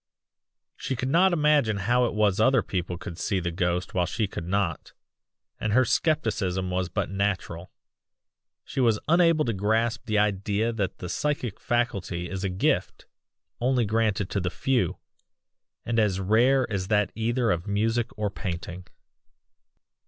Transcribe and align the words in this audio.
"She 0.77 0.95
could 0.95 1.09
not 1.09 1.31
imagine 1.31 1.77
how 1.77 2.05
it 2.05 2.15
was 2.15 2.39
other 2.39 2.63
people 2.63 2.97
could 2.97 3.19
see 3.19 3.39
the 3.39 3.51
ghost 3.51 3.93
while 3.93 4.07
she 4.07 4.25
could 4.27 4.47
not. 4.47 4.93
And 5.59 5.73
her 5.73 5.85
scepticism 5.85 6.71
was 6.71 6.89
but 6.89 7.11
natural; 7.11 7.71
she 8.63 8.79
was 8.79 8.97
unable 9.07 9.45
to 9.45 9.53
grasp 9.53 10.05
the 10.07 10.17
idea 10.17 10.73
that 10.73 10.97
the 10.97 11.07
psychic 11.07 11.59
faculty 11.59 12.27
is 12.31 12.43
a 12.43 12.49
gift, 12.49 13.05
only 13.59 13.85
granted 13.85 14.31
to 14.31 14.39
the 14.39 14.49
few, 14.49 14.97
and 15.85 15.99
as 15.99 16.19
rare 16.19 16.65
as 16.73 16.87
that 16.87 17.11
either 17.13 17.51
of 17.51 17.67
music 17.67 18.07
or 18.17 18.31
painting. 18.31 18.87